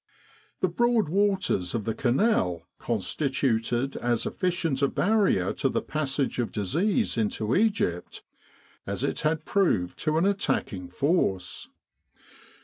The 0.61 0.67
broad 0.67 1.09
waters 1.09 1.75
of 1.75 1.83
the 1.85 1.93
Canal 1.93 2.63
constituted 2.79 3.95
as 3.97 4.25
efficient 4.25 4.81
a 4.81 4.87
barrier 4.87 5.53
to 5.53 5.69
the 5.69 5.79
passage 5.83 6.39
of 6.39 6.51
disease 6.51 7.19
into 7.19 7.55
Egypt 7.55 8.23
as 8.87 9.03
it 9.03 9.19
had 9.19 9.45
proved 9.45 9.99
to 9.99 10.17
an 10.17 10.25
attacking 10.25 10.89
force. 10.89 11.69